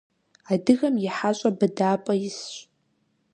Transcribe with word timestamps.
Адыгэм 0.53 0.95
и 1.07 1.09
хьэщӀэ 1.15 1.49
быдапӀэ 1.57 2.13
исщ. 2.27 2.51